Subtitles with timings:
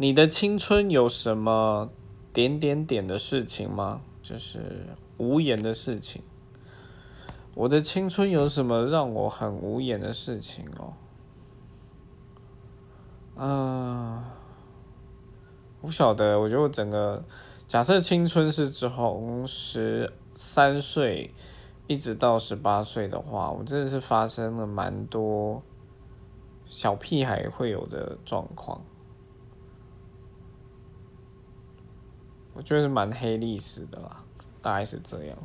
[0.00, 1.90] 你的青春有什么
[2.32, 4.00] 点点点的事情吗？
[4.22, 4.86] 就是
[5.16, 6.22] 无言的事情。
[7.56, 10.92] 我的青春有什么让我很无言的事情哦？
[13.34, 14.22] 嗯，
[15.80, 16.38] 不晓得。
[16.38, 17.24] 我觉得我整个
[17.66, 21.34] 假设青春是从十三岁
[21.88, 25.60] 一直到十八岁的话，我真的是发生了蛮多
[26.66, 28.80] 小屁孩会有的状况。
[32.58, 34.20] 我觉得是蛮黑历史的啦，
[34.60, 35.38] 大概是这样。